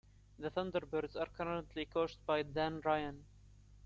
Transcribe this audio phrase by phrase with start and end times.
[0.39, 3.23] The Thunderbirds are currently coached by Dan Ryan.